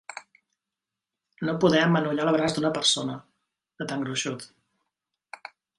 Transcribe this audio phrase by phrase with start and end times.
[1.49, 3.21] No poder amanollar el braç d'una persona,
[3.83, 4.53] de tan gruixut.